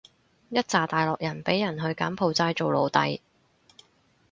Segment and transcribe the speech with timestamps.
[0.49, 3.19] 一柞大陸人畀人去柬埔寨做奴隸